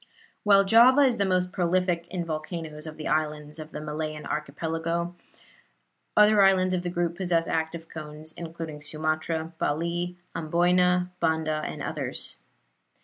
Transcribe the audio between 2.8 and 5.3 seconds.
of the islands of the Malayan Archipelago,